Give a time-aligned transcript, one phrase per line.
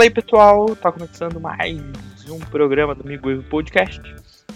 [0.00, 1.78] Fala aí pessoal, tá começando mais
[2.26, 4.00] um programa do Amigo Podcast.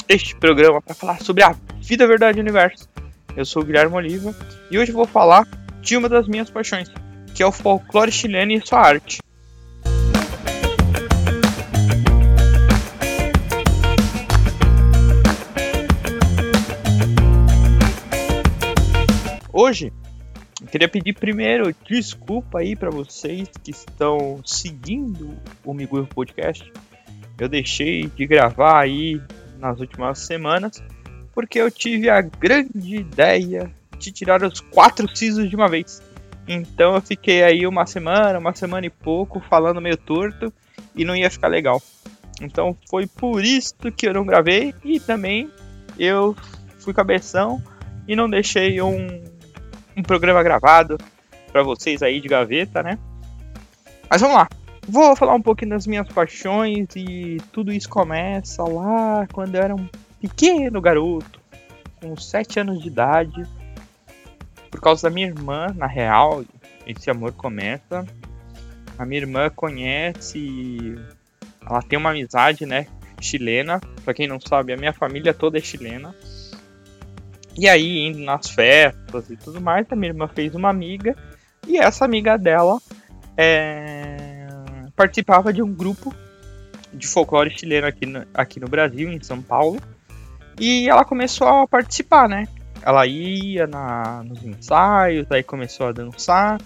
[0.09, 2.89] Este programa para falar sobre a vida, verdade e universo.
[3.37, 4.34] Eu sou o Guilherme Oliva
[4.70, 5.46] e hoje vou falar
[5.83, 6.91] de uma das minhas paixões,
[7.34, 9.19] que é o folclore chileno e sua arte.
[19.52, 19.92] Hoje
[20.74, 26.69] queria pedir primeiro desculpa aí para vocês que estão seguindo o Miguel Podcast.
[27.38, 29.23] Eu deixei de gravar aí
[29.60, 30.82] nas últimas semanas
[31.32, 33.70] porque eu tive a grande ideia
[34.01, 36.02] de tirar os quatro sisos de uma vez.
[36.48, 40.52] Então eu fiquei aí uma semana, uma semana e pouco falando meio torto
[40.96, 41.80] e não ia ficar legal.
[42.43, 45.48] Então foi por isso que eu não gravei e também
[45.96, 46.34] eu
[46.80, 47.62] fui cabeção
[48.09, 49.34] e não deixei um
[49.97, 50.99] um programa gravado
[51.52, 52.99] para vocês aí de gaveta, né?
[54.10, 54.49] Mas vamos lá.
[54.87, 59.74] Vou falar um pouquinho das minhas paixões e tudo isso começa lá quando eu era
[59.74, 59.88] um
[60.21, 61.41] pequeno garoto,
[62.01, 63.43] com 7 anos de idade.
[64.71, 66.44] Por causa da minha irmã, na real,
[66.87, 68.05] esse amor começa.
[68.99, 70.97] A minha irmã conhece,
[71.65, 72.87] ela tem uma amizade, né,
[73.21, 73.81] chilena.
[74.05, 76.15] Para quem não sabe, a minha família toda é chilena.
[77.56, 81.16] E aí, indo nas festas e tudo mais, a minha irmã fez uma amiga.
[81.66, 82.78] E essa amiga dela
[83.37, 84.47] é,
[84.97, 86.12] participava de um grupo
[86.93, 89.81] de folclore chileno aqui no, aqui no Brasil, em São Paulo.
[90.59, 92.49] E ela começou a participar, né?
[92.83, 96.61] Ela ia na, nos ensaios, aí começou a dançar.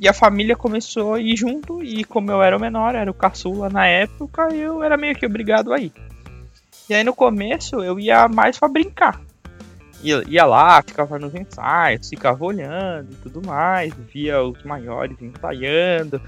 [0.00, 1.82] E a família começou a ir junto.
[1.82, 5.26] E como eu era o menor, era o caçula na época, eu era meio que
[5.26, 5.92] obrigado a ir.
[6.88, 9.20] E aí no começo eu ia mais para brincar
[10.04, 16.20] ia, ia lá, ficava nos ensaios, ficava olhando e tudo mais, via os maiores ensaiando,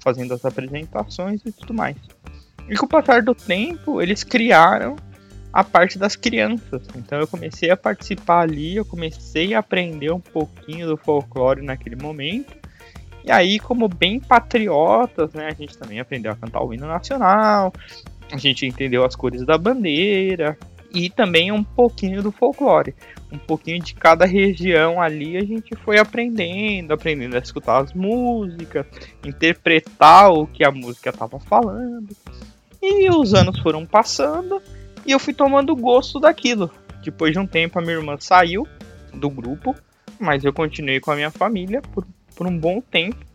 [0.00, 1.96] fazendo as apresentações e tudo mais.
[2.68, 4.96] E com o passar do tempo, eles criaram
[5.52, 6.82] a parte das crianças.
[6.96, 11.96] Então eu comecei a participar ali, eu comecei a aprender um pouquinho do folclore naquele
[11.96, 12.56] momento.
[13.24, 17.72] E aí, como bem patriotas, né, a gente também aprendeu a cantar o hino nacional,
[18.32, 20.56] a gente entendeu as cores da bandeira,
[20.92, 22.94] e também um pouquinho do folclore.
[23.30, 28.86] Um pouquinho de cada região ali a gente foi aprendendo, aprendendo a escutar as músicas,
[29.24, 32.08] interpretar o que a música estava falando.
[32.80, 34.62] E os anos foram passando
[35.04, 36.70] e eu fui tomando gosto daquilo.
[37.02, 38.66] Depois de um tempo a minha irmã saiu
[39.12, 39.74] do grupo,
[40.18, 43.27] mas eu continuei com a minha família por, por um bom tempo.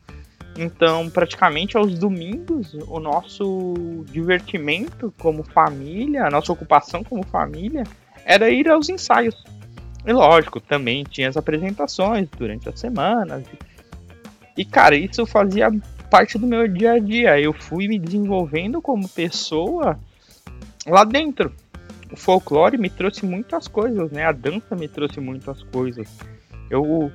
[0.58, 3.74] Então, praticamente aos domingos, o nosso
[4.12, 7.84] divertimento como família, a nossa ocupação como família,
[8.24, 9.44] era ir aos ensaios.
[10.06, 13.46] E lógico, também tinha as apresentações durante as semanas.
[14.56, 15.72] E cara, isso fazia
[16.12, 17.40] parte do meu dia a dia.
[17.40, 19.98] Eu fui me desenvolvendo como pessoa
[20.86, 21.52] lá dentro.
[22.12, 24.26] O folclore me trouxe muitas coisas, né?
[24.26, 26.08] A dança me trouxe muitas coisas.
[26.70, 27.12] Eu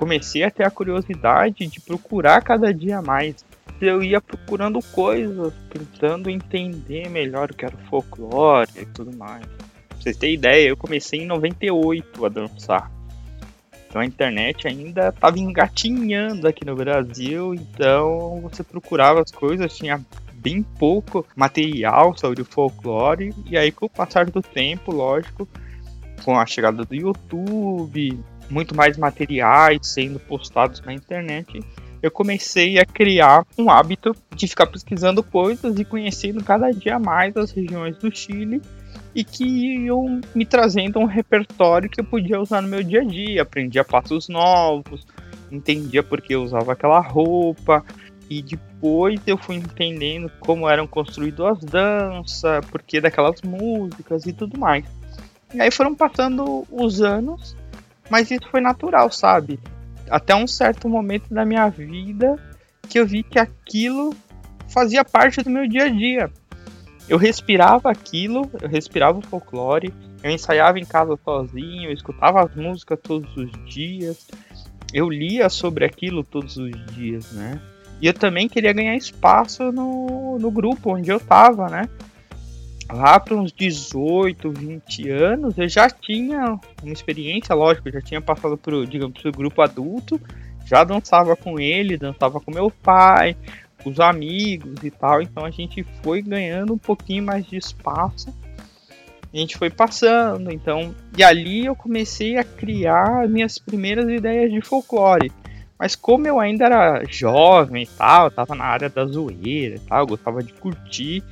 [0.00, 3.44] comecei a ter a curiosidade de procurar cada dia mais.
[3.78, 9.44] Eu ia procurando coisas, tentando entender melhor o que era o folclore e tudo mais.
[9.44, 12.90] Pra vocês terem ideia, eu comecei em 98 a dançar.
[13.86, 20.00] Então a internet ainda estava engatinhando aqui no Brasil, então você procurava as coisas, tinha
[20.32, 25.46] bem pouco material sobre o folclore, e aí com o passar do tempo, lógico,
[26.24, 28.18] com a chegada do YouTube,
[28.50, 31.62] muito mais materiais sendo postados na internet,
[32.02, 37.36] eu comecei a criar um hábito de ficar pesquisando coisas e conhecendo cada dia mais
[37.36, 38.60] as regiões do Chile
[39.14, 43.04] e que iam me trazendo um repertório que eu podia usar no meu dia a
[43.04, 43.42] dia.
[43.42, 45.06] Aprendia passos novos,
[45.50, 47.84] entendia porque eu usava aquela roupa
[48.30, 54.58] e depois eu fui entendendo como eram construídas as danças, porque daquelas músicas e tudo
[54.58, 54.84] mais.
[55.52, 57.56] E aí foram passando os anos
[58.10, 59.58] mas isso foi natural, sabe?
[60.10, 62.36] Até um certo momento da minha vida
[62.88, 64.14] que eu vi que aquilo
[64.68, 66.30] fazia parte do meu dia a dia.
[67.08, 72.54] Eu respirava aquilo, eu respirava o folclore, eu ensaiava em casa sozinho, eu escutava as
[72.54, 74.28] músicas todos os dias,
[74.92, 77.60] eu lia sobre aquilo todos os dias, né?
[78.00, 81.88] E eu também queria ganhar espaço no, no grupo onde eu tava, né?
[82.92, 88.56] Lá para uns 18, 20 anos, eu já tinha uma experiência, lógico, já tinha passado
[88.56, 90.20] por, digamos, pro grupo adulto,
[90.66, 93.36] já dançava com ele, dançava com meu pai,
[93.82, 98.32] com os amigos e tal, então a gente foi ganhando um pouquinho mais de espaço.
[99.32, 104.60] A gente foi passando, então, e ali eu comecei a criar minhas primeiras ideias de
[104.60, 105.30] folclore.
[105.78, 110.06] Mas como eu ainda era jovem e tal, tava na área da zoeira e tal,
[110.06, 111.22] gostava de curtir,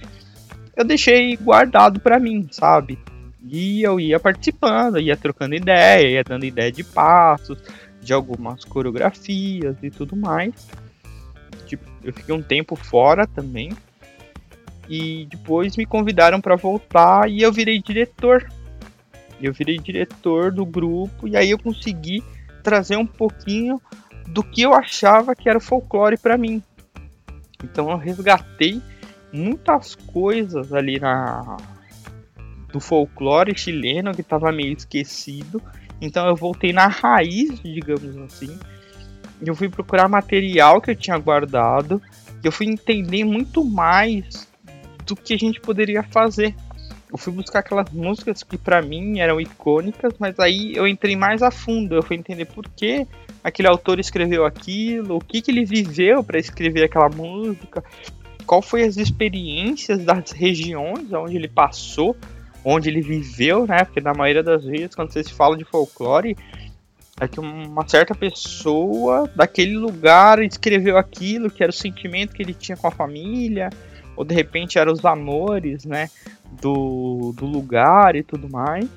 [0.78, 2.96] eu deixei guardado para mim, sabe?
[3.44, 7.58] E eu ia participando, ia trocando ideia, ia dando ideia de passos,
[8.00, 10.68] de algumas coreografias e tudo mais.
[11.66, 13.72] Tipo, eu fiquei um tempo fora também.
[14.88, 18.48] E depois me convidaram para voltar e eu virei diretor.
[19.42, 22.22] Eu virei diretor do grupo e aí eu consegui
[22.62, 23.82] trazer um pouquinho
[24.28, 26.62] do que eu achava que era folclore para mim.
[27.64, 28.80] Então eu resgatei
[29.32, 31.56] muitas coisas ali na
[32.72, 35.60] do folclore chileno que estava meio esquecido.
[36.00, 38.58] Então eu voltei na raiz, digamos assim.
[39.40, 42.00] Eu fui procurar material que eu tinha guardado.
[42.42, 44.46] Eu fui entender muito mais
[45.06, 46.54] do que a gente poderia fazer.
[47.10, 51.42] Eu fui buscar aquelas músicas que para mim eram icônicas, mas aí eu entrei mais
[51.42, 51.94] a fundo.
[51.94, 53.06] Eu fui entender por que
[53.42, 57.82] aquele autor escreveu aquilo, o que, que ele viveu para escrever aquela música,
[58.48, 62.16] qual foi as experiências das regiões onde ele passou,
[62.64, 63.84] onde ele viveu, né?
[63.84, 66.34] Porque na maioria das vezes, quando você se fala de folclore,
[67.20, 72.54] é que uma certa pessoa daquele lugar escreveu aquilo, que era o sentimento que ele
[72.54, 73.68] tinha com a família,
[74.16, 76.08] ou de repente eram os amores, né?
[76.50, 78.88] Do, do lugar e tudo mais.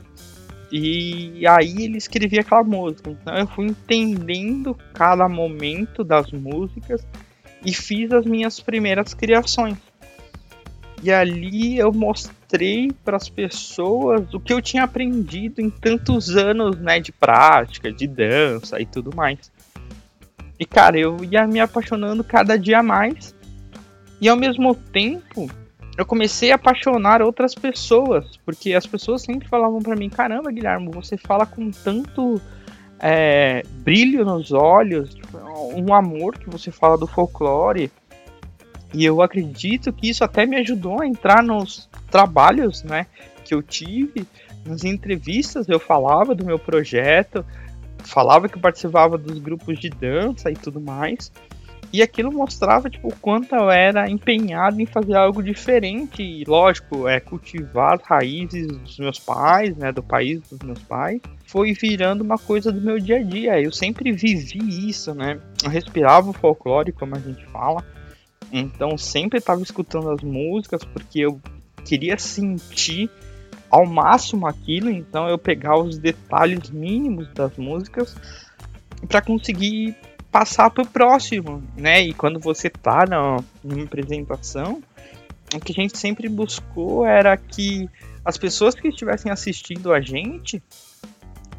[0.71, 3.09] E aí ele escrevia aquela música.
[3.09, 7.05] Então eu fui entendendo cada momento das músicas
[7.65, 9.77] e fiz as minhas primeiras criações.
[11.03, 16.77] E ali eu mostrei para as pessoas o que eu tinha aprendido em tantos anos,
[16.77, 19.51] né, de prática, de dança e tudo mais.
[20.59, 23.33] E cara, eu ia me apaixonando cada dia mais.
[24.19, 25.49] E ao mesmo tempo,
[25.97, 30.91] eu comecei a apaixonar outras pessoas, porque as pessoas sempre falavam para mim: caramba, Guilherme,
[30.91, 32.39] você fala com tanto
[33.01, 35.37] é, brilho nos olhos, tipo,
[35.75, 37.91] um amor que você fala do folclore.
[38.93, 43.07] E eu acredito que isso até me ajudou a entrar nos trabalhos né,
[43.43, 44.27] que eu tive,
[44.65, 47.43] nas entrevistas eu falava do meu projeto,
[48.03, 51.31] falava que participava dos grupos de dança e tudo mais.
[51.93, 56.23] E aquilo mostrava tipo, o quanto eu era empenhado em fazer algo diferente.
[56.23, 59.91] E, lógico, é cultivar as raízes dos meus pais, né?
[59.91, 61.19] Do país dos meus pais.
[61.45, 63.61] Foi virando uma coisa do meu dia a dia.
[63.61, 65.39] Eu sempre vivi isso, né?
[65.61, 67.83] Eu respirava o folclore, como a gente fala.
[68.51, 71.41] Então sempre estava escutando as músicas porque eu
[71.85, 73.09] queria sentir
[73.69, 74.89] ao máximo aquilo.
[74.89, 78.15] Então eu pegava os detalhes mínimos das músicas
[79.07, 79.95] para conseguir
[80.31, 82.01] passar para o próximo, né?
[82.01, 84.81] E quando você tá na, numa apresentação,
[85.53, 87.89] o que a gente sempre buscou era que
[88.23, 90.63] as pessoas que estivessem assistindo a gente,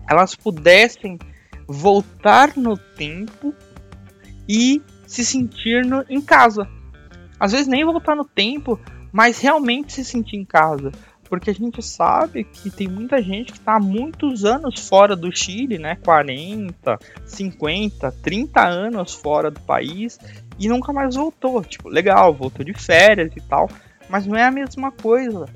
[0.08, 1.19] elas pudessem
[1.69, 3.54] voltar no tempo
[4.48, 6.66] e se sentir no, em casa.
[7.38, 8.80] Às vezes nem voltar no tempo,
[9.12, 10.90] mas realmente se sentir em casa
[11.32, 15.34] porque a gente sabe que tem muita gente que está há muitos anos fora do
[15.34, 15.96] Chile, né?
[16.05, 20.19] 40, 50, 30 anos fora do país
[20.58, 21.64] e nunca mais voltou.
[21.64, 23.70] Tipo, legal, voltou de férias e tal,
[24.11, 25.46] mas não é a mesma coisa.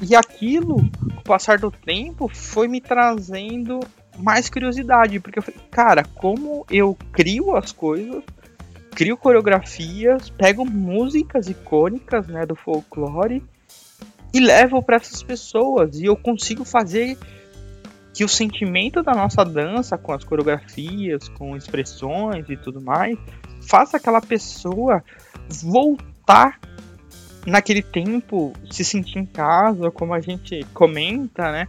[0.00, 3.80] E aquilo, com o passar do tempo, foi me trazendo
[4.16, 8.24] mais curiosidade, porque eu falei, cara, como eu crio as coisas,
[8.92, 13.42] crio coreografias, pego músicas icônicas, né, do folclore
[14.34, 17.16] e levo para essas pessoas e eu consigo fazer
[18.12, 23.16] que o sentimento da nossa dança com as coreografias, com expressões e tudo mais,
[23.62, 25.04] faça aquela pessoa
[25.62, 26.58] voltar
[27.46, 31.68] naquele tempo, se sentir em casa, como a gente comenta, né?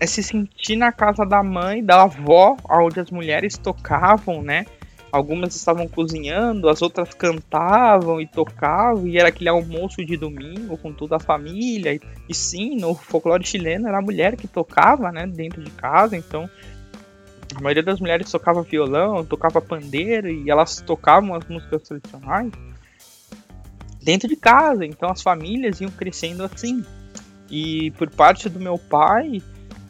[0.00, 4.64] É se sentir na casa da mãe, da avó, onde as mulheres tocavam, né?
[5.10, 10.92] Algumas estavam cozinhando, as outras cantavam e tocavam, e era aquele almoço de domingo com
[10.92, 11.98] toda a família.
[12.28, 16.48] E, sim, no folclore chileno era a mulher que tocava, né, dentro de casa, então
[17.56, 22.52] a maioria das mulheres tocava violão, tocava pandeiro e elas tocavam as músicas tradicionais
[24.02, 24.84] dentro de casa.
[24.84, 26.84] Então as famílias iam crescendo assim.
[27.50, 29.42] E por parte do meu pai,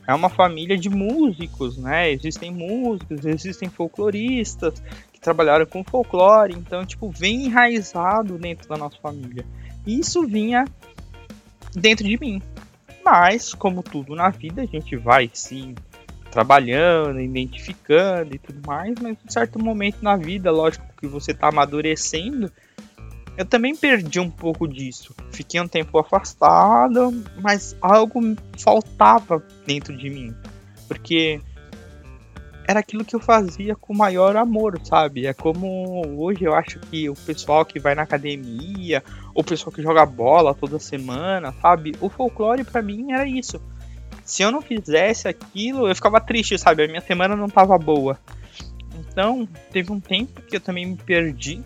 [0.06, 2.10] é uma família de músicos, né?
[2.10, 4.82] Existem músicos, existem folcloristas,
[5.20, 9.44] trabalharam com folclore, então, tipo, vem enraizado dentro da nossa família.
[9.87, 10.64] E isso vinha
[11.75, 12.42] dentro de mim.
[13.04, 15.75] Mas, como tudo na vida, a gente vai sim
[16.30, 21.48] trabalhando, identificando e tudo mais, mas em certo momento na vida, lógico que você está
[21.48, 22.52] amadurecendo,
[23.37, 25.14] eu também perdi um pouco disso.
[25.32, 28.20] Fiquei um tempo afastado, mas algo
[28.58, 30.34] faltava dentro de mim.
[30.88, 31.40] Porque
[32.68, 35.26] era aquilo que eu fazia com maior amor, sabe?
[35.26, 39.02] É como hoje eu acho que o pessoal que vai na academia,
[39.34, 41.94] o pessoal que joga bola toda semana, sabe?
[41.98, 43.58] O folclore para mim era isso.
[44.22, 46.84] Se eu não fizesse aquilo, eu ficava triste, sabe?
[46.84, 48.18] A minha semana não tava boa.
[48.98, 51.64] Então, teve um tempo que eu também me perdi.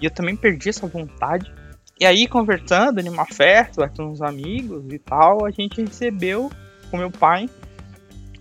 [0.00, 1.52] E eu também perdi essa vontade.
[1.98, 6.48] E aí, conversando em uma festa com uns amigos e tal, a gente recebeu
[6.92, 7.50] com meu pai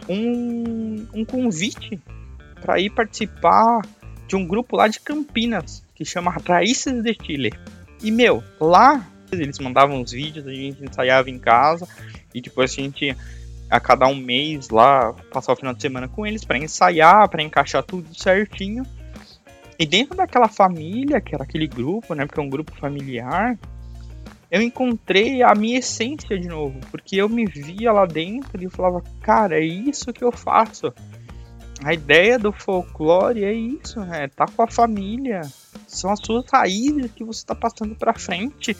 [0.09, 1.99] um, um convite
[2.61, 3.81] para ir participar
[4.27, 7.53] de um grupo lá de Campinas que chama Raízes de Chile.
[8.01, 11.87] E meu, lá eles mandavam os vídeos, a gente ensaiava em casa
[12.33, 13.15] e depois a gente
[13.69, 17.43] a cada um mês lá passar o final de semana com eles para ensaiar, para
[17.43, 18.83] encaixar tudo certinho.
[19.77, 23.57] E dentro daquela família, que era aquele grupo, né, porque é um grupo familiar,
[24.49, 29.03] eu encontrei a minha essência de novo, porque eu me via lá dentro e falava,
[29.21, 30.93] cara, é isso que eu faço.
[31.83, 34.27] A ideia do folclore é isso, né?
[34.29, 35.41] Tá com a família,
[35.85, 38.75] são as suas raízes que você está passando para frente.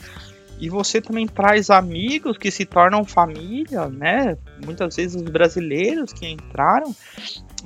[0.60, 4.36] E você também traz amigos que se tornam família, né?
[4.64, 6.94] Muitas vezes os brasileiros que entraram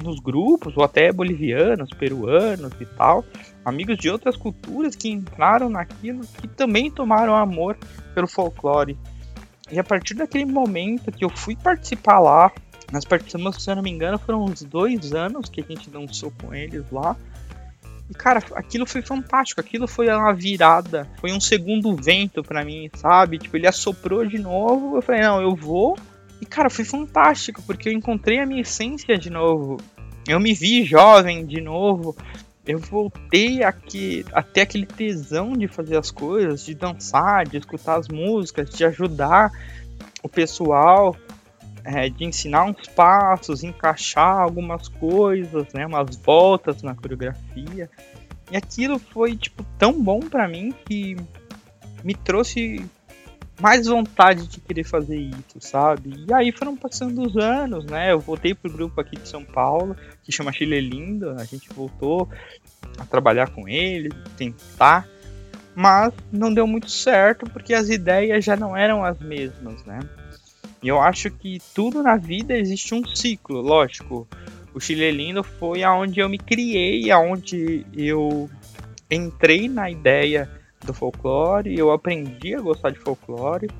[0.02, 3.24] nos grupos, ou até bolivianos, peruanos e tal,
[3.64, 7.78] amigos de outras culturas que entraram naquilo, que também tomaram amor
[8.14, 8.98] pelo folclore.
[9.70, 12.52] E a partir daquele momento que eu fui participar lá,
[12.92, 16.30] nós participamos, se eu não me engano, foram uns dois anos que a gente dançou
[16.42, 17.16] com eles lá.
[18.12, 23.38] Cara, aquilo foi fantástico, aquilo foi uma virada, foi um segundo vento para mim, sabe?
[23.38, 25.96] Tipo, ele assoprou de novo, eu falei, não, eu vou.
[26.40, 29.78] E, cara, foi fantástico, porque eu encontrei a minha essência de novo.
[30.26, 32.16] Eu me vi jovem de novo,
[32.66, 38.08] eu voltei aqui até aquele tesão de fazer as coisas, de dançar, de escutar as
[38.08, 39.50] músicas, de ajudar
[40.22, 41.16] o pessoal,
[41.84, 47.90] é, de ensinar uns passos, encaixar algumas coisas, né, umas voltas na coreografia.
[48.50, 51.16] E aquilo foi tipo tão bom para mim que
[52.04, 52.84] me trouxe
[53.60, 56.24] mais vontade de querer fazer isso, sabe?
[56.28, 58.12] E aí foram passando os anos, né?
[58.12, 62.28] Eu voltei pro grupo aqui de São Paulo, que chama Chile Lindo, a gente voltou
[62.98, 65.06] a trabalhar com ele, tentar,
[65.74, 70.00] mas não deu muito certo porque as ideias já não eram as mesmas, né?
[70.82, 74.26] E eu acho que tudo na vida existe um ciclo, lógico.
[74.74, 78.50] O Chile Lindo foi aonde eu me criei, aonde eu
[79.10, 80.50] entrei na ideia
[80.84, 83.70] do folclore, eu aprendi a gostar de folclore,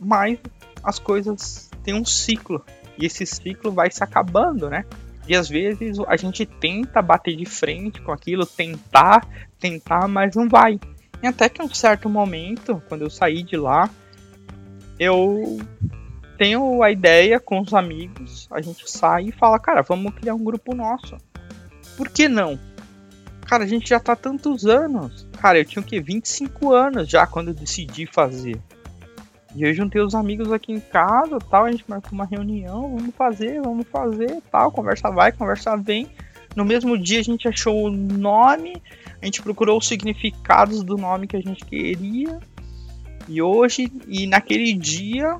[0.00, 0.38] mas
[0.84, 2.64] as coisas têm um ciclo
[2.96, 4.84] e esse ciclo vai se acabando, né?
[5.26, 9.26] E às vezes a gente tenta bater de frente com aquilo, tentar,
[9.58, 10.78] tentar, mas não vai.
[11.22, 13.88] E até que um certo momento, quando eu saí de lá,
[14.98, 15.58] eu
[16.40, 20.42] tenho a ideia com os amigos, a gente sai e fala, cara, vamos criar um
[20.42, 21.18] grupo nosso.
[21.98, 22.58] Por que não?
[23.42, 25.28] Cara, a gente já tá tantos anos.
[25.38, 26.00] Cara, eu tinha o quê?
[26.00, 28.58] 25 anos já quando eu decidi fazer.
[29.54, 33.14] E eu juntei os amigos aqui em casa, tal, a gente marcou uma reunião, vamos
[33.14, 36.08] fazer, vamos fazer, tal, conversa vai, conversa vem.
[36.56, 38.80] No mesmo dia a gente achou o nome,
[39.20, 42.40] a gente procurou os significados do nome que a gente queria.
[43.28, 45.38] E hoje, e naquele dia,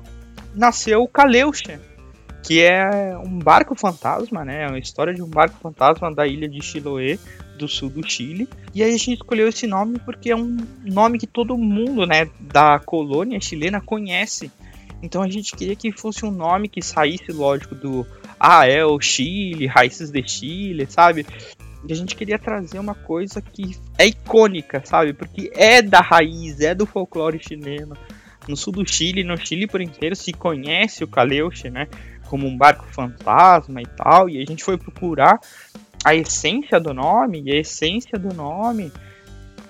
[0.55, 1.79] nasceu o Kaleuche,
[2.43, 4.63] que é um barco fantasma, né?
[4.63, 7.17] É uma história de um barco fantasma da ilha de Chiloé,
[7.57, 8.47] do sul do Chile.
[8.73, 12.29] E aí a gente escolheu esse nome porque é um nome que todo mundo, né,
[12.39, 14.51] da colônia chilena conhece.
[15.03, 18.05] Então a gente queria que fosse um nome que saísse, lógico, do
[18.39, 21.25] ah, é o Chile, raízes de Chile, sabe?
[21.87, 25.13] E a gente queria trazer uma coisa que é icônica, sabe?
[25.13, 27.95] Porque é da raiz, é do folclore chileno.
[28.47, 31.87] No sul do Chile, no Chile por inteiro, se conhece o Caleuche, né?
[32.27, 34.29] Como um barco fantasma e tal.
[34.29, 35.39] E a gente foi procurar
[36.03, 38.91] a essência do nome, e a essência do nome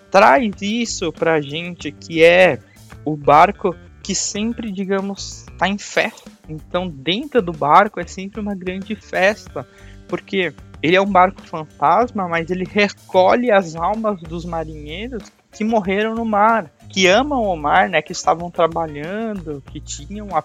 [0.10, 2.60] traz isso pra gente, que é
[3.04, 6.30] o barco que sempre, digamos, está em festa.
[6.50, 9.68] Então, dentro do barco é sempre uma grande festa,
[10.08, 16.16] porque ele é um barco fantasma, mas ele recolhe as almas dos marinheiros que morreram
[16.16, 20.44] no mar, que amam o mar, né, que estavam trabalhando, que tinham a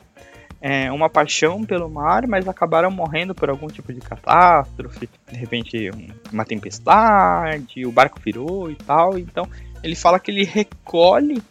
[0.60, 5.90] é, uma paixão pelo mar, mas acabaram morrendo por algum tipo de catástrofe, de repente
[6.32, 9.18] uma tempestade, o barco virou e tal.
[9.18, 9.48] Então
[9.82, 11.42] ele fala que ele recolhe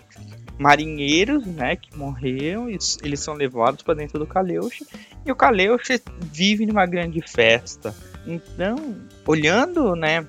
[0.58, 4.86] marinheiros, né, que morreram, e eles são levados para dentro do Caleuche,
[5.26, 7.94] e o Caleuche vive numa grande festa.
[8.26, 8.78] Então,
[9.28, 10.26] olhando, né,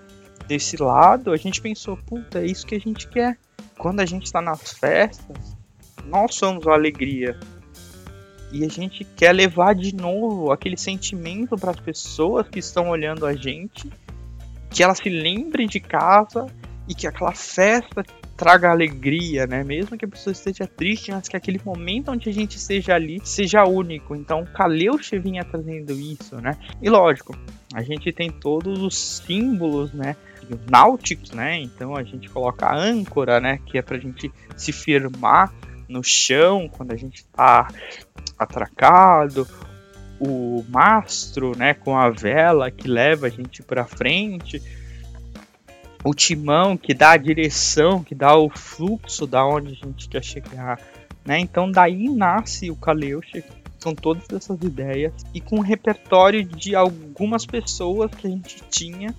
[0.46, 3.38] desse lado, a gente pensou, puta, é isso que a gente quer.
[3.78, 5.56] Quando a gente está nas festas,
[6.06, 7.38] nós somos a alegria
[8.52, 13.26] e a gente quer levar de novo aquele sentimento para as pessoas que estão olhando
[13.26, 13.90] a gente,
[14.70, 16.46] que elas se lembrem de casa
[16.88, 18.04] e que aquela festa
[18.36, 19.64] traga alegria, né?
[19.64, 23.20] Mesmo que a pessoa esteja triste, mas que aquele momento onde a gente esteja ali
[23.24, 24.14] seja único.
[24.14, 26.56] Então, Kaleuche vinha trazendo isso, né?
[26.82, 27.36] E lógico,
[27.72, 30.16] a gente tem todos os símbolos, né?
[30.70, 31.58] Náuticos, né?
[31.58, 33.58] Então a gente coloca a âncora, né?
[33.66, 35.52] Que é pra gente se firmar
[35.88, 37.68] no chão quando a gente tá
[38.38, 39.46] atracado,
[40.18, 44.62] o mastro, né, com a vela que leva a gente para frente,
[46.04, 50.22] o timão que dá a direção, que dá o fluxo da onde a gente quer
[50.22, 50.80] chegar,
[51.24, 51.38] né?
[51.38, 53.44] Então daí nasce o Kaleuche
[53.82, 59.14] com todas essas ideias e com um repertório de algumas pessoas que a gente tinha,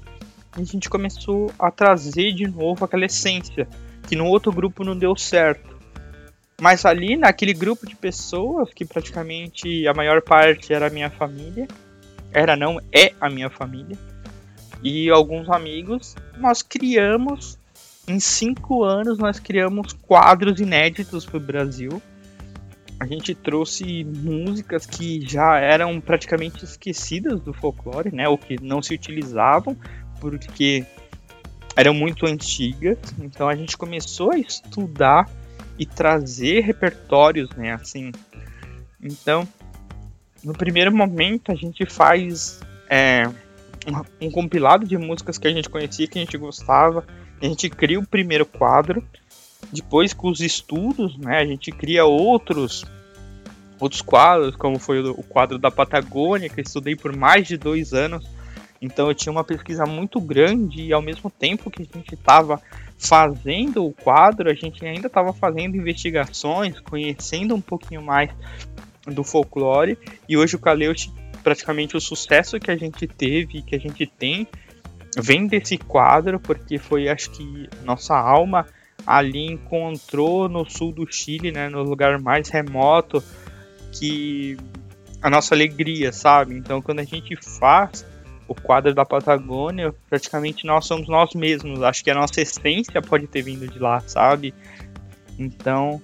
[0.61, 3.67] a gente começou a trazer de novo aquela essência
[4.07, 5.77] que no outro grupo não deu certo.
[6.59, 11.67] Mas ali, naquele grupo de pessoas, que praticamente a maior parte era a minha família,
[12.33, 13.97] era não, é a minha família,
[14.81, 17.59] e alguns amigos, nós criamos,
[18.07, 22.01] em cinco anos, nós criamos quadros inéditos para o Brasil.
[22.99, 28.81] A gente trouxe músicas que já eram praticamente esquecidas do folclore, né, ou que não
[28.81, 29.77] se utilizavam,
[30.19, 30.85] porque
[31.75, 32.97] eram muito antigas.
[33.19, 35.29] Então a gente começou a estudar
[35.77, 37.73] e trazer repertórios, né?
[37.73, 38.11] Assim,
[39.01, 39.47] então,
[40.43, 42.59] no primeiro momento a gente faz
[42.89, 43.29] é,
[44.19, 47.05] um, compilado de músicas que a gente conhecia, que a gente gostava.
[47.41, 49.03] A gente cria o primeiro quadro.
[49.71, 51.39] Depois, com os estudos, né?
[51.39, 52.85] A gente cria outros
[53.79, 57.57] outros quadros, como foi o, o quadro da Patagônia, que eu estudei por mais de
[57.57, 58.25] dois anos.
[58.81, 62.61] Então eu tinha uma pesquisa muito grande e ao mesmo tempo que a gente estava
[62.97, 68.29] fazendo o quadro, a gente ainda estava fazendo investigações, conhecendo um pouquinho mais
[69.05, 69.97] do folclore.
[70.27, 71.11] E hoje o Kaleuch,
[71.43, 74.47] praticamente o sucesso que a gente teve, que a gente tem,
[75.17, 78.65] vem desse quadro, porque foi, acho que, nossa alma
[79.05, 83.23] ali encontrou no sul do Chile, né, no lugar mais remoto,
[83.91, 84.57] que
[85.21, 86.55] a nossa alegria, sabe?
[86.55, 88.05] Então, quando a gente faz
[88.47, 91.81] o quadro da Patagônia, praticamente nós somos nós mesmos.
[91.81, 94.53] Acho que a nossa essência pode ter vindo de lá, sabe?
[95.37, 96.01] Então,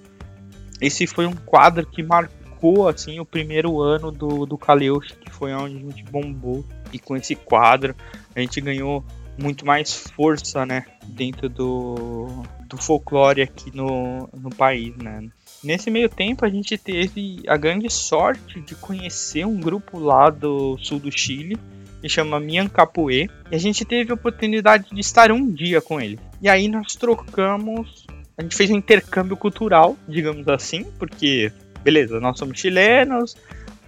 [0.80, 5.52] esse foi um quadro que marcou assim o primeiro ano do, do Kaleush, que foi
[5.52, 6.64] onde a gente bombou.
[6.92, 7.94] E com esse quadro
[8.34, 9.04] a gente ganhou
[9.36, 15.28] muito mais força, né, dentro do, do folclore aqui no, no país, né.
[15.62, 20.78] Nesse meio tempo a gente teve a grande sorte de conhecer um grupo lá do
[20.78, 21.58] sul do Chile,
[22.04, 25.98] que chama Mian Capoe, e a gente teve a oportunidade de estar um dia com
[25.98, 26.20] ele.
[26.42, 31.50] E aí nós trocamos, a gente fez um intercâmbio cultural, digamos assim, porque,
[31.82, 33.34] beleza, nós somos chilenos,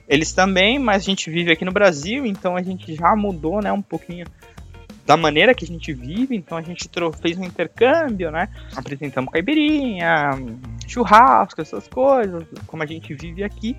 [0.08, 3.70] eles também, mas a gente vive aqui no Brasil, então a gente já mudou, né,
[3.70, 4.26] um pouquinho
[5.04, 6.88] da maneira que a gente vive, então a gente
[7.20, 8.48] fez um intercâmbio, né?
[8.74, 10.30] Apresentamos caipirinha,
[10.88, 13.76] churrasco, essas coisas, como a gente vive aqui.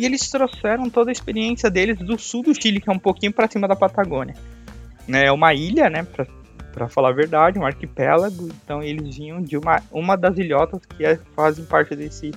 [0.00, 3.34] E eles trouxeram toda a experiência deles do sul do Chile, que é um pouquinho
[3.34, 4.34] para cima da Patagônia.
[5.06, 6.06] Né, é uma ilha, né,
[6.72, 8.48] para falar a verdade, um arquipélago.
[8.64, 12.30] Então eles vinham de uma, uma das ilhotas que é, fazem parte desse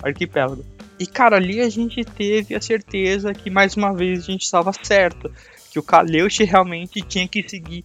[0.00, 0.64] arquipélago.
[0.96, 4.72] E cara, ali a gente teve a certeza que mais uma vez a gente estava
[4.72, 5.28] certo,
[5.72, 7.84] que o Caleuche realmente tinha que seguir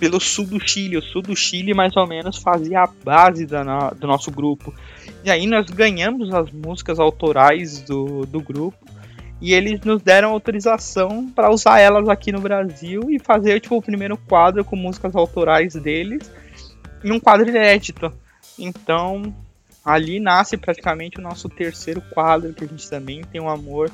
[0.00, 0.96] pelo sul do Chile.
[0.96, 4.74] O sul do Chile mais ou menos fazia a base da, do nosso grupo.
[5.22, 8.78] E aí nós ganhamos as músicas autorais do, do grupo
[9.40, 13.82] e eles nos deram autorização para usar elas aqui no Brasil e fazer tipo o
[13.82, 16.30] primeiro quadro com músicas autorais deles
[17.04, 18.10] em um quadro inédito.
[18.58, 19.34] Então
[19.84, 23.90] ali nasce praticamente o nosso terceiro quadro que a gente também tem um amor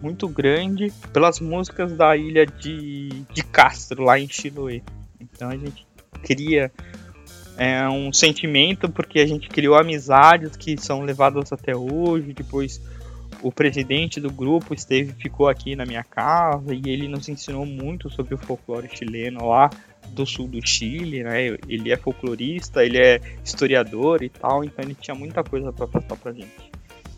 [0.00, 4.82] muito grande pelas músicas da ilha de, de Castro lá em Chiloé.
[5.22, 5.86] Então a gente
[6.22, 6.70] cria
[7.56, 12.32] é um sentimento porque a gente criou amizades que são levadas até hoje.
[12.32, 12.80] Depois
[13.42, 18.08] o presidente do grupo esteve ficou aqui na minha casa e ele nos ensinou muito
[18.10, 19.68] sobre o folclore chileno lá
[20.08, 21.56] do sul do Chile, né?
[21.68, 26.16] Ele é folclorista, ele é historiador e tal, então ele tinha muita coisa para passar
[26.16, 26.70] pra gente.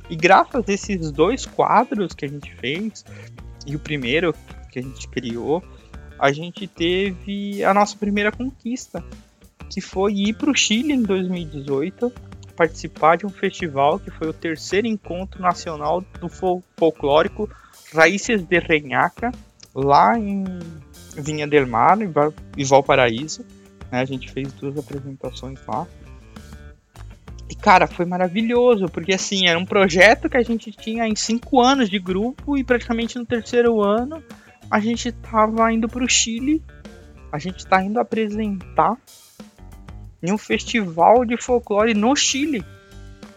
[0.09, 3.05] E graças a esses dois quadros que a gente fez
[3.67, 4.35] e o primeiro
[4.71, 5.63] que a gente criou,
[6.25, 9.05] a gente teve a nossa primeira conquista,
[9.69, 12.11] que foi ir para o Chile em 2018,
[12.57, 17.47] participar de um festival que foi o terceiro encontro nacional do folclórico
[17.93, 19.33] Raízes de Renhaca,
[19.75, 20.45] lá em
[21.15, 23.45] Vinha del Mar, em Valparaíso.
[23.93, 24.01] Né?
[24.01, 25.87] A gente fez duas apresentações lá.
[27.51, 31.61] E cara, foi maravilhoso, porque assim, era um projeto que a gente tinha em cinco
[31.61, 34.25] anos de grupo e praticamente no terceiro ano
[34.71, 36.63] a gente tava indo pro Chile,
[37.31, 38.97] a gente tá indo apresentar
[40.23, 42.65] em um festival de folclore no Chile.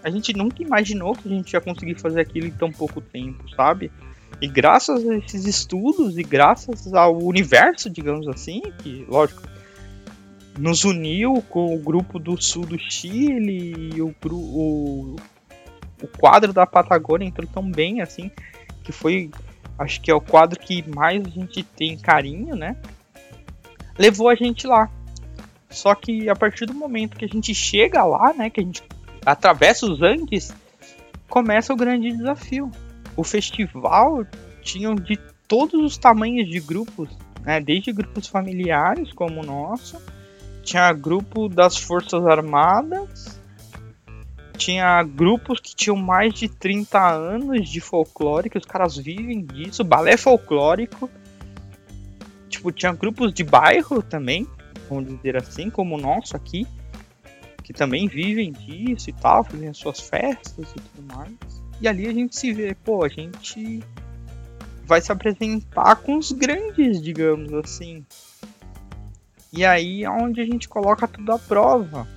[0.03, 3.49] A gente nunca imaginou que a gente ia conseguir fazer aquilo em tão pouco tempo,
[3.55, 3.91] sabe?
[4.39, 9.41] E graças a esses estudos e graças ao universo, digamos assim, que, lógico,
[10.57, 15.15] nos uniu com o grupo do sul do Chile e o, o,
[16.01, 18.31] o quadro da Patagônia entrou tão bem, assim,
[18.83, 19.29] que foi,
[19.77, 22.75] acho que é o quadro que mais a gente tem carinho, né?
[23.97, 24.89] Levou a gente lá.
[25.69, 28.83] Só que a partir do momento que a gente chega lá, né, que a gente
[29.25, 30.53] atravessa os Andes,
[31.29, 32.71] começa o grande desafio.
[33.15, 34.25] O festival
[34.61, 37.09] tinha de todos os tamanhos de grupos,
[37.41, 40.01] né, desde grupos familiares como o nosso,
[40.63, 43.39] tinha grupo das Forças Armadas,
[44.57, 49.83] tinha grupos que tinham mais de 30 anos de folclore, que os caras vivem disso,
[49.83, 51.09] balé folclórico.
[52.49, 54.47] Tipo, tinha grupos de bairro também,
[54.89, 56.65] vamos dizer assim, como o nosso aqui,
[57.63, 61.33] que também vivem disso e tal, fazem as suas festas e tudo mais.
[61.79, 63.83] E ali a gente se vê, pô, a gente
[64.83, 68.05] vai se apresentar com os grandes, digamos assim.
[69.53, 72.07] E aí é onde a gente coloca tudo à prova.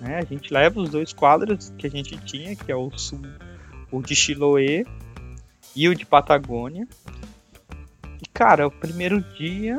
[0.00, 0.18] Né?
[0.18, 3.20] A gente leva os dois quadros que a gente tinha, que é o sul,
[3.90, 4.84] o de Chiloé
[5.74, 6.86] e o de Patagônia.
[8.22, 9.76] E cara, o primeiro dia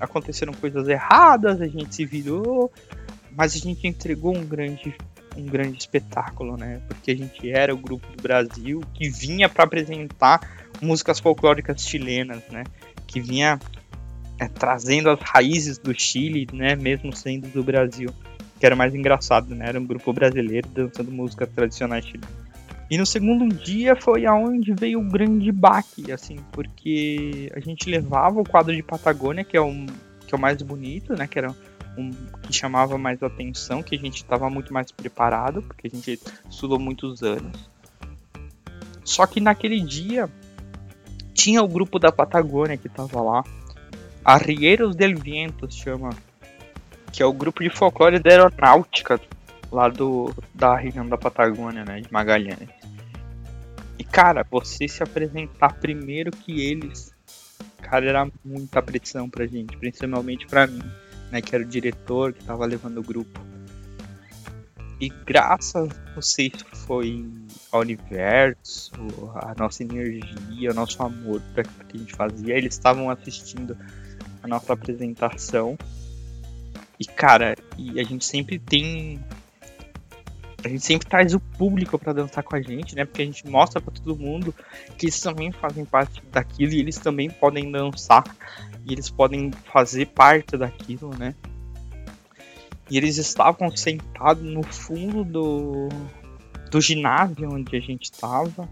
[0.00, 2.72] aconteceram coisas erradas, a gente se virou,
[3.30, 4.94] mas a gente entregou um grande
[5.36, 6.80] um grande espetáculo, né?
[6.86, 10.40] Porque a gente era o grupo do Brasil que vinha para apresentar
[10.80, 12.64] músicas folclóricas chilenas, né?
[13.06, 13.58] Que vinha
[14.38, 16.76] é, trazendo as raízes do Chile, né?
[16.76, 18.10] Mesmo sendo do Brasil,
[18.64, 19.66] que era mais engraçado, né?
[19.68, 22.30] Era um grupo brasileiro dançando músicas tradicionais chilenas.
[22.90, 28.40] E no segundo dia foi aonde veio o grande baque, assim, porque a gente levava
[28.40, 29.70] o quadro de Patagônia, que é o,
[30.26, 31.26] que é o mais bonito, né?
[31.26, 31.54] Que era
[31.98, 32.10] um,
[32.42, 36.78] que chamava mais atenção, que a gente estava muito mais preparado, porque a gente estudou
[36.78, 37.68] muitos anos.
[39.04, 40.26] Só que naquele dia
[41.34, 43.44] tinha o grupo da Patagônia que estava lá,
[44.24, 46.08] Arrieiros del Viento chama,
[47.14, 49.20] que é o grupo de folclore da aeronáutica
[49.70, 52.68] lá do, da região da Patagônia, né, de Magalhães.
[53.96, 57.14] E cara, você se apresentar primeiro que eles,
[57.80, 60.82] cara, era muita pressão pra gente, principalmente pra mim,
[61.30, 63.40] né, que era o diretor que tava levando o grupo.
[65.00, 65.88] E graças,
[66.20, 67.24] sei se foi
[67.70, 68.92] ao universo,
[69.36, 73.76] a nossa energia, o nosso amor para que a gente fazia, eles estavam assistindo
[74.42, 75.78] a nossa apresentação.
[76.98, 79.20] E cara, e a gente sempre tem
[80.64, 83.04] a gente sempre traz o público para dançar com a gente, né?
[83.04, 84.54] Porque a gente mostra para todo mundo
[84.96, 88.24] que eles também fazem parte daquilo e eles também podem dançar
[88.86, 91.34] e eles podem fazer parte daquilo, né?
[92.90, 95.88] E eles estavam sentados no fundo do,
[96.70, 98.68] do ginásio onde a gente estava.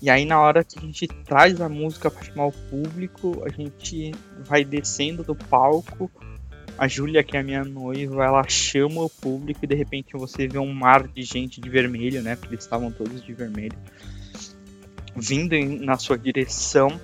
[0.00, 3.50] E aí na hora que a gente traz a música para chamar o público, a
[3.50, 4.12] gente
[4.46, 6.10] vai descendo do palco
[6.80, 10.48] a Júlia, que é a minha noiva, ela chama o público e de repente você
[10.48, 12.36] vê um mar de gente de vermelho, né?
[12.36, 13.76] Porque eles estavam todos de vermelho,
[15.14, 16.98] vindo na sua direção.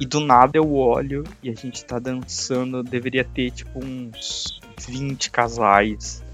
[0.00, 2.82] E do nada eu olho e a gente tá dançando.
[2.82, 6.24] Deveria ter tipo uns 20 casais,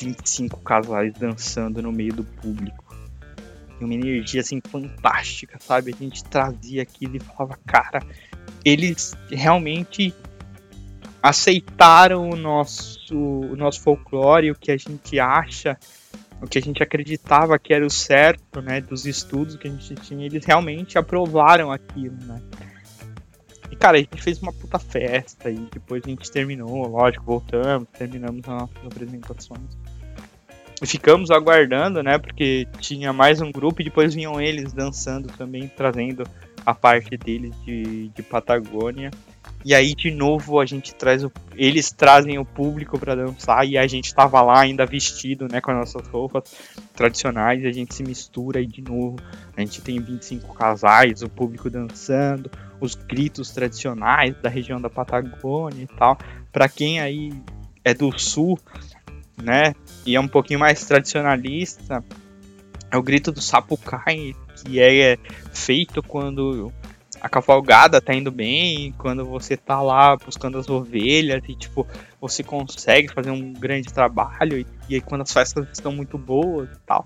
[0.00, 2.96] 25 casais dançando no meio do público.
[3.78, 5.92] E uma energia assim fantástica, sabe?
[5.94, 8.02] A gente trazia aquilo e falava, cara,
[8.64, 10.14] eles realmente
[11.28, 15.76] aceitaram o nosso, o nosso folclore, o que a gente acha,
[16.40, 19.94] o que a gente acreditava que era o certo, né, dos estudos que a gente
[19.96, 22.40] tinha, eles realmente aprovaram aquilo, né.
[23.70, 27.88] E, cara, a gente fez uma puta festa e depois a gente terminou, lógico, voltamos,
[27.98, 29.76] terminamos as nossas apresentações.
[30.80, 35.68] E ficamos aguardando, né, porque tinha mais um grupo e depois vinham eles dançando também,
[35.68, 36.22] trazendo
[36.64, 39.10] a parte deles de, de Patagônia.
[39.66, 41.32] E aí, de novo, a gente traz o...
[41.56, 45.72] eles trazem o público para dançar e a gente tava lá ainda vestido, né, com
[45.72, 46.54] as nossas roupas
[46.94, 49.16] tradicionais, a gente se mistura e de novo
[49.56, 52.48] a gente tem 25 casais, o público dançando,
[52.80, 56.16] os gritos tradicionais da região da Patagônia e tal.
[56.52, 57.32] Para quem aí
[57.84, 58.56] é do sul,
[59.36, 59.74] né,
[60.06, 62.04] e é um pouquinho mais tradicionalista,
[62.88, 65.18] é o grito do Sapucai, que é
[65.52, 66.72] feito quando
[67.26, 71.86] a cavalgada tá indo bem, quando você tá lá buscando as ovelhas e tipo,
[72.20, 76.68] você consegue fazer um grande trabalho e, e aí quando as festas estão muito boas
[76.70, 77.04] e tal.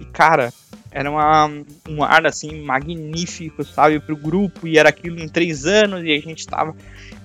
[0.00, 0.52] E cara,
[0.90, 1.50] era uma,
[1.88, 6.20] um ar assim magnífico, sabe, pro grupo, e era aquilo em três anos, e a
[6.20, 6.74] gente tava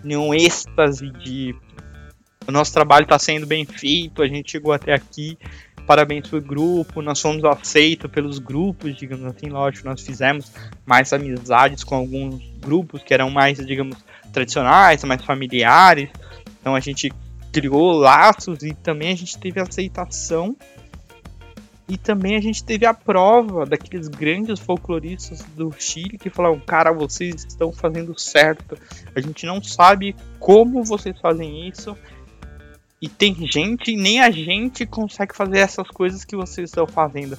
[0.04, 1.56] em um êxtase de
[2.47, 5.38] o nosso trabalho está sendo bem feito, a gente chegou até aqui,
[5.91, 10.49] parabéns pro grupo, nós fomos aceitos pelos grupos, digamos assim, lógico, nós fizemos
[10.86, 13.97] mais amizades com alguns grupos que eram mais, digamos,
[14.32, 16.10] tradicionais, mais familiares,
[16.62, 17.12] então a gente
[17.51, 20.56] criou laços e também a gente teve aceitação
[21.89, 26.93] e também a gente teve a prova daqueles grandes folcloristas do Chile que falaram: cara,
[26.93, 28.77] vocês estão fazendo certo.
[29.13, 31.97] A gente não sabe como vocês fazem isso.
[33.01, 37.35] E tem gente, nem a gente consegue fazer essas coisas que vocês estão fazendo.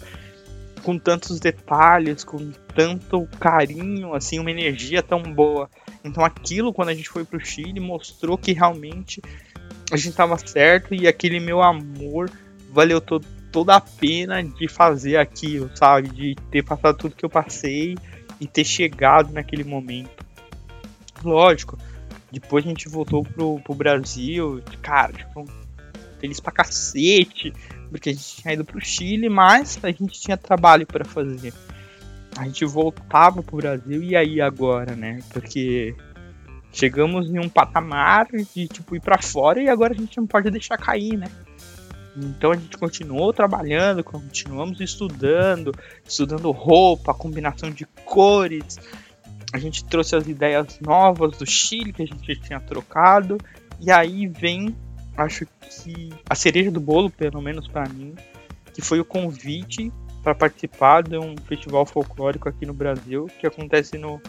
[0.83, 5.70] Com tantos detalhes, com tanto carinho, assim, uma energia tão boa.
[6.05, 9.22] Então aquilo, quando a gente foi pro Chile, mostrou que realmente
[9.92, 12.29] a gente estava certo e aquele meu amor
[12.72, 16.09] valeu toda a pena de fazer aquilo, sabe?
[16.09, 17.94] De ter passado tudo que eu passei
[18.40, 20.27] e ter chegado naquele momento.
[21.22, 21.79] Lógico,
[22.33, 25.45] depois a gente voltou pro, pro Brasil, cara, tipo,
[26.18, 27.53] feliz pra cacete,
[27.90, 31.53] porque a gente tinha ido pro Chile, mas a gente tinha trabalho para fazer.
[32.37, 35.18] A gente voltava pro Brasil e aí agora, né?
[35.31, 35.95] Porque
[36.73, 40.51] chegamos em um patamar de tipo ir para fora e agora a gente não pode
[40.51, 41.27] deixar cair, né?
[42.16, 48.79] Então a gente continuou trabalhando, continuamos estudando, estudando roupa, combinação de cores.
[49.53, 53.38] A gente trouxe as ideias novas do Chile que a gente tinha trocado.
[53.81, 54.75] E aí vem,
[55.17, 58.15] acho que a cereja do bolo, pelo menos para mim,
[58.73, 63.99] que foi o convite para participar de um festival folclórico aqui no Brasil que acontece
[63.99, 64.21] no,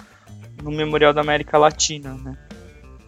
[0.62, 2.38] no Memorial da América Latina, né?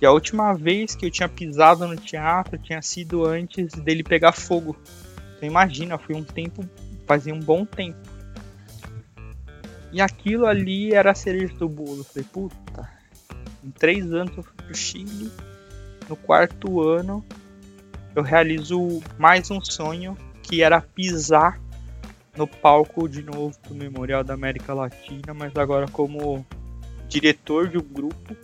[0.02, 4.34] E a última vez que eu tinha pisado no teatro tinha sido antes dele pegar
[4.34, 4.76] fogo.
[5.36, 6.64] Então imagina, foi um tempo,
[7.08, 7.98] fazia um bom tempo.
[9.96, 12.00] E aquilo ali era a cereja do bolo.
[12.00, 12.90] Eu falei, puta,
[13.64, 15.32] em três anos eu fui pro Chile.
[16.10, 17.24] No quarto ano
[18.14, 21.62] eu realizo mais um sonho que era pisar
[22.36, 26.46] no palco de novo do Memorial da América Latina, mas agora como
[27.08, 28.36] diretor de um grupo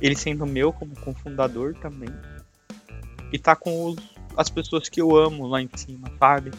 [0.00, 2.08] ele sendo meu como cofundador também.
[3.30, 3.98] E tá com os,
[4.38, 6.50] as pessoas que eu amo lá em cima, sabe?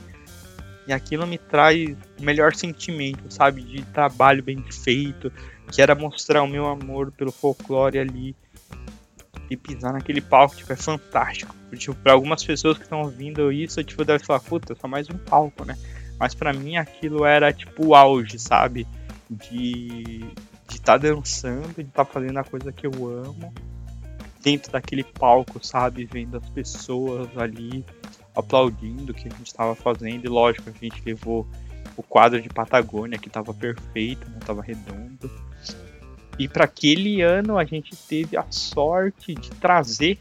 [0.93, 3.61] Aquilo me traz o melhor sentimento, sabe?
[3.61, 5.31] De trabalho bem feito,
[5.71, 8.35] que era mostrar o meu amor pelo folclore ali.
[9.49, 11.53] E pisar naquele palco, tipo, é fantástico.
[11.75, 15.17] Tipo, pra algumas pessoas que estão ouvindo isso, tipo, deve falar, puta, só mais um
[15.17, 15.77] palco, né?
[16.17, 18.87] Mas para mim aquilo era, tipo, o auge, sabe?
[19.29, 23.53] De, de estar tá dançando, de estar tá fazendo a coisa que eu amo,
[24.41, 26.05] dentro daquele palco, sabe?
[26.05, 27.85] Vendo as pessoas ali
[28.35, 30.25] aplaudindo o que a gente estava fazendo.
[30.25, 31.47] E lógico, a gente levou
[31.97, 34.39] o quadro de Patagônia, que estava perfeito, né?
[34.45, 35.29] Tava redondo.
[36.39, 40.17] E para aquele ano a gente teve a sorte de trazer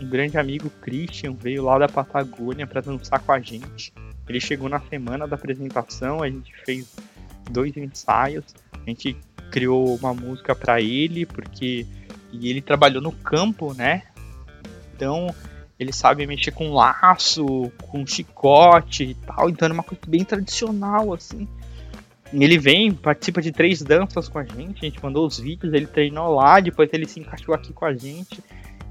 [0.00, 3.92] um grande amigo Christian, veio lá da Patagônia para dançar com a gente.
[4.28, 6.94] Ele chegou na semana da apresentação, a gente fez
[7.50, 8.44] dois ensaios
[8.86, 9.16] a gente
[9.50, 11.86] criou uma música para ele, porque
[12.32, 14.02] e ele trabalhou no campo, né?
[14.94, 15.34] Então
[15.78, 17.44] ele sabe mexer com laço,
[17.82, 21.48] com chicote e tal, então é uma coisa bem tradicional, assim.
[22.32, 25.86] Ele vem, participa de três danças com a gente, a gente mandou os vídeos, ele
[25.86, 28.42] treinou lá, depois ele se encaixou aqui com a gente.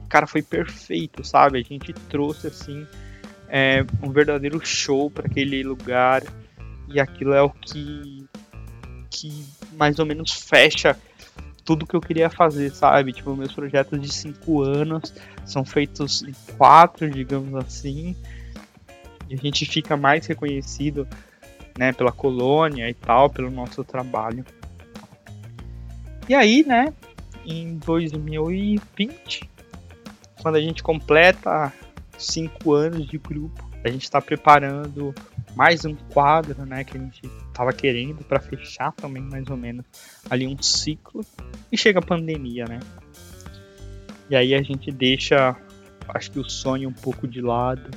[0.08, 1.60] Cara, foi perfeito, sabe?
[1.60, 2.86] A gente trouxe, assim,
[3.50, 6.24] é, um verdadeiro show para aquele lugar
[6.88, 8.26] e aquilo é o que
[9.10, 9.46] que
[9.78, 10.98] mais ou menos fecha
[11.64, 13.14] tudo que eu queria fazer, sabe?
[13.14, 15.14] Tipo, meus projetos de cinco anos
[15.46, 18.16] são feitos em quatro, digamos assim.
[19.30, 21.08] E a gente fica mais reconhecido,
[21.78, 24.46] né, pela colônia e tal, pelo nosso trabalho.
[26.28, 26.94] E aí, né,
[27.46, 29.50] em 2020,
[30.42, 31.72] quando a gente completa
[32.18, 35.14] cinco anos de grupo, a gente está preparando
[35.56, 37.22] mais um quadro, né, que a gente
[37.54, 39.86] tava querendo para fechar também mais ou menos
[40.30, 41.24] ali um ciclo
[41.72, 42.80] e chega a pandemia, né?
[44.30, 45.56] E aí a gente deixa,
[46.10, 47.92] acho que o sonho um pouco de lado,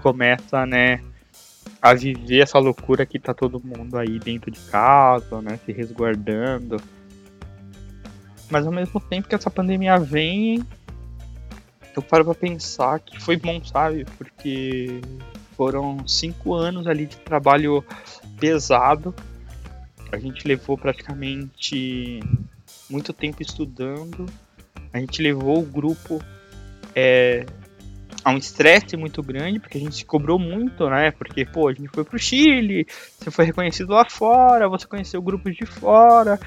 [0.00, 1.02] começa, né,
[1.80, 6.76] a viver essa loucura que tá todo mundo aí dentro de casa, né, se resguardando.
[8.50, 10.64] Mas ao mesmo tempo que essa pandemia vem,
[11.94, 14.06] eu paro pra pensar que foi bom, sabe?
[14.16, 15.00] Porque
[15.56, 17.84] foram cinco anos ali de trabalho
[18.38, 19.14] pesado,
[20.10, 22.20] A gente levou praticamente
[22.90, 24.26] muito tempo estudando.
[24.92, 26.22] A gente levou o grupo
[26.94, 27.46] é,
[28.24, 31.10] a um estresse muito grande, porque a gente se cobrou muito, né?
[31.10, 32.86] Porque, pô, a gente foi pro Chile,
[33.18, 36.38] você foi reconhecido lá fora, você conheceu grupos de fora,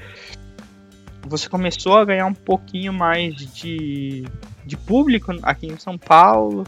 [1.22, 4.24] você começou a ganhar um pouquinho mais de,
[4.64, 6.64] de público aqui em São Paulo.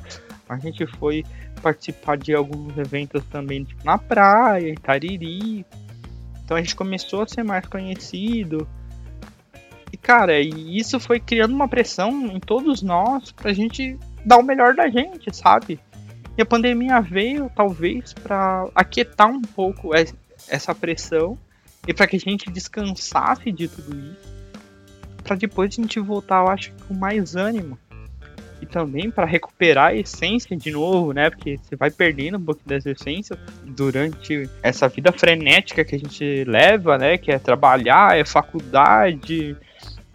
[0.49, 1.25] A gente foi
[1.59, 5.67] participar de alguns eventos também, tipo, na praia, em Tariri.
[6.45, 8.67] Então a gente começou a ser mais conhecido.
[9.93, 14.75] E cara, isso foi criando uma pressão em todos nós pra gente dar o melhor
[14.75, 15.81] da gente, sabe?
[16.37, 19.91] E a pandemia veio talvez para aquietar um pouco
[20.49, 21.37] essa pressão
[21.87, 24.39] e para que a gente descansasse de tudo isso,
[25.25, 27.79] para depois a gente voltar, eu acho, com mais ânimo
[28.61, 31.31] e também para recuperar a essência de novo, né?
[31.31, 36.45] Porque você vai perdendo um pouco dessa essência durante essa vida frenética que a gente
[36.45, 37.19] leva, né?
[37.19, 39.57] Que é trabalhar, é faculdade,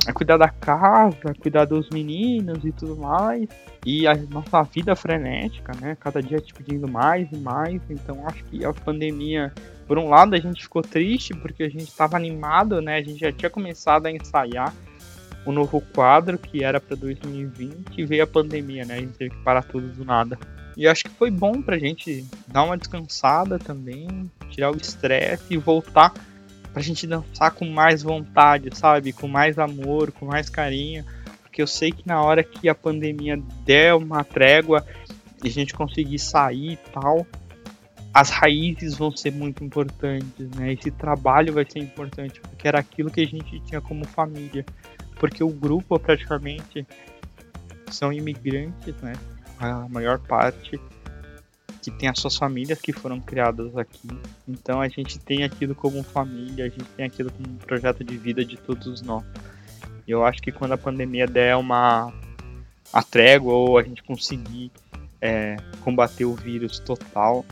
[0.07, 3.47] é cuidar da casa, cuidar dos meninos e tudo mais.
[3.85, 5.95] E a nossa vida frenética, né?
[5.99, 7.81] Cada dia te pedindo mais e mais.
[7.89, 9.53] Então acho que a pandemia,
[9.87, 12.97] por um lado, a gente ficou triste porque a gente estava animado, né?
[12.97, 14.73] A gente já tinha começado a ensaiar
[15.45, 18.95] o novo quadro que era para 2020 e veio a pandemia, né?
[18.95, 20.37] A gente teve que parar tudo do nada.
[20.75, 25.57] E acho que foi bom pra gente dar uma descansada também, tirar o estresse e
[25.57, 26.13] voltar
[26.71, 29.13] pra gente dançar com mais vontade, sabe?
[29.13, 31.05] Com mais amor, com mais carinho.
[31.43, 34.83] Porque eu sei que na hora que a pandemia der uma trégua
[35.43, 37.27] e a gente conseguir sair e tal,
[38.11, 40.73] as raízes vão ser muito importantes, né?
[40.73, 44.65] Esse trabalho vai ser importante, porque era aquilo que a gente tinha como família
[45.23, 46.85] porque o grupo praticamente
[47.89, 49.13] são imigrantes, né?
[49.57, 50.77] A maior parte
[51.81, 54.09] que tem as suas famílias que foram criadas aqui.
[54.45, 58.17] Então a gente tem aquilo como família, a gente tem aquilo como um projeto de
[58.17, 59.23] vida de todos nós.
[60.05, 62.11] E eu acho que quando a pandemia der uma
[62.91, 64.73] a trégua ou a gente conseguir
[65.21, 65.55] é,
[65.85, 67.45] combater o vírus total,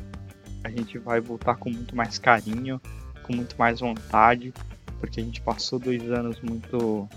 [0.61, 2.81] a gente vai voltar com muito mais carinho,
[3.23, 4.53] com muito mais vontade,
[4.99, 7.07] porque a gente passou dois anos muito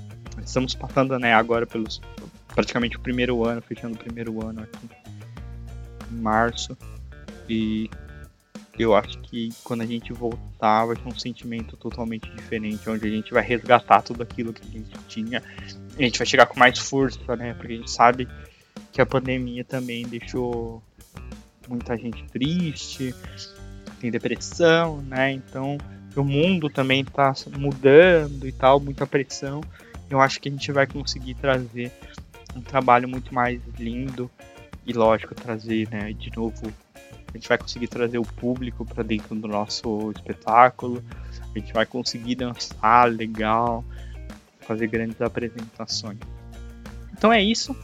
[0.43, 2.01] Estamos passando, né, agora pelos
[2.55, 4.89] praticamente o primeiro ano, fechando o primeiro ano aqui
[6.11, 6.77] em março.
[7.49, 7.91] E
[8.79, 13.11] eu acho que quando a gente voltar vai ser um sentimento totalmente diferente, onde a
[13.11, 15.43] gente vai resgatar tudo aquilo que a gente tinha.
[15.99, 17.55] A gente vai chegar com mais força, né?
[17.55, 18.29] Porque a gente sabe
[18.93, 20.83] que a pandemia também deixou
[21.69, 23.15] muita gente triste,
[24.01, 25.33] tem depressão, né?
[25.33, 25.79] Então
[26.17, 29.61] o mundo também está mudando e tal, muita pressão
[30.15, 31.91] eu acho que a gente vai conseguir trazer
[32.55, 34.31] um trabalho muito mais lindo
[34.87, 36.73] e lógico trazer, né, de novo,
[37.29, 41.03] a gente vai conseguir trazer o público para dentro do nosso espetáculo,
[41.55, 43.85] a gente vai conseguir dançar legal,
[44.61, 46.19] fazer grandes apresentações.
[47.13, 47.75] Então é isso.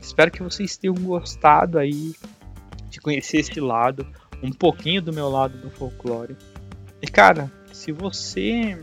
[0.00, 2.14] Espero que vocês tenham gostado aí
[2.88, 4.04] de conhecer esse lado,
[4.42, 6.36] um pouquinho do meu lado do folclore.
[7.00, 8.76] E cara, se você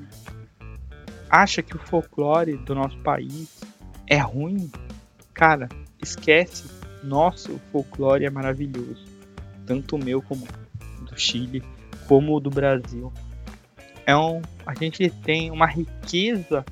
[1.29, 3.61] acha que o folclore do nosso país
[4.07, 4.71] é ruim,
[5.33, 5.67] cara,
[6.01, 6.65] esquece.
[7.03, 9.05] Nosso folclore é maravilhoso.
[9.65, 10.47] Tanto o meu como
[11.01, 11.63] do Chile,
[12.07, 13.11] como o do Brasil.
[14.05, 16.65] É um, a gente tem uma riqueza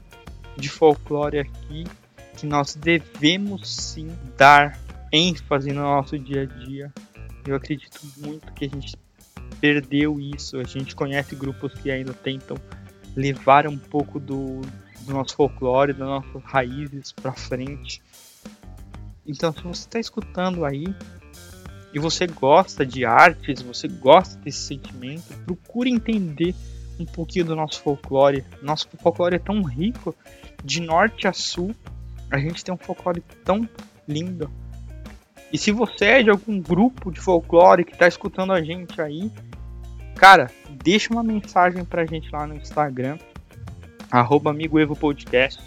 [0.58, 1.84] de folclore aqui
[2.38, 4.80] que nós devemos sim dar
[5.12, 6.94] ênfase no nosso dia a dia.
[7.46, 8.96] Eu acredito muito que a gente
[9.60, 10.58] perdeu isso.
[10.58, 12.58] A gente conhece grupos que ainda tentam
[13.15, 14.62] levar um pouco do,
[15.01, 18.01] do nosso folclore, das nossas raízes para frente.
[19.25, 20.86] Então, se você está escutando aí
[21.93, 26.54] e você gosta de artes, você gosta desse sentimento, procure entender
[26.99, 28.43] um pouquinho do nosso folclore.
[28.62, 30.15] Nosso folclore é tão rico,
[30.63, 31.73] de norte a sul,
[32.30, 33.67] a gente tem um folclore tão
[34.08, 34.49] lindo.
[35.51, 39.32] E se você é de algum grupo de folclore que está escutando a gente aí,
[40.15, 40.49] Cara,
[40.84, 43.17] deixa uma mensagem pra gente lá no Instagram,
[44.10, 45.62] arroba Amigo Evo Podcast.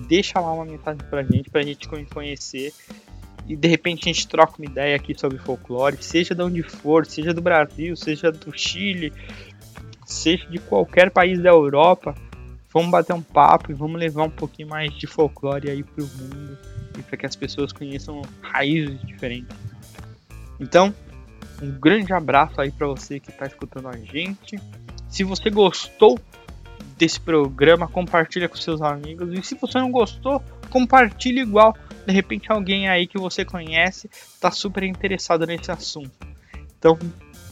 [0.00, 2.74] Deixa lá uma mensagem pra gente, pra gente conhecer.
[3.48, 7.06] E de repente a gente troca uma ideia aqui sobre folclore, seja de onde for,
[7.06, 9.12] seja do Brasil, seja do Chile,
[10.04, 12.14] seja de qualquer país da Europa.
[12.72, 16.58] Vamos bater um papo e vamos levar um pouquinho mais de folclore aí pro mundo
[16.98, 19.56] e para que as pessoas conheçam raízes diferentes.
[20.60, 20.94] Então,
[21.62, 24.58] um grande abraço aí para você que está escutando a gente.
[25.08, 26.18] Se você gostou
[26.96, 29.32] desse programa, compartilha com seus amigos.
[29.32, 31.76] E se você não gostou, compartilhe igual.
[32.06, 36.12] De repente alguém aí que você conhece está super interessado nesse assunto.
[36.78, 36.98] Então,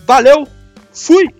[0.07, 0.47] valeu,
[0.93, 1.35] fui!